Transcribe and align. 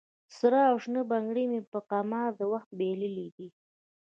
سره 0.37 0.59
او 0.69 0.75
شنه 0.83 1.01
بنګړي 1.11 1.45
مې 1.51 1.59
په 1.71 1.79
قمار 1.91 2.29
د 2.35 2.41
وخت 2.51 2.69
بایللې 2.77 3.27
دي 3.35 3.47